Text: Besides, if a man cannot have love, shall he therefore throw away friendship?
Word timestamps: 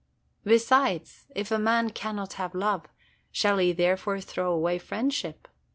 Besides, 0.43 1.27
if 1.35 1.51
a 1.51 1.59
man 1.59 1.91
cannot 1.91 2.33
have 2.33 2.55
love, 2.55 2.87
shall 3.31 3.59
he 3.59 3.71
therefore 3.71 4.19
throw 4.19 4.51
away 4.51 4.79
friendship? 4.79 5.47